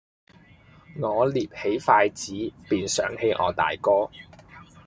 [0.99, 4.09] 我捏起筷子，便想起我大哥；